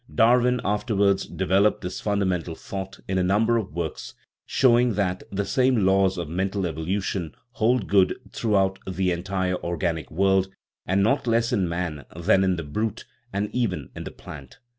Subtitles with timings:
[0.11, 4.15] Darwin afterwards developed this fundamental thought in a number of works,
[4.47, 10.47] showing that the same laws of "mental evolution" hold good throughout the entire organic world,
[10.87, 14.57] not less in man than in the brute, and even in the plant.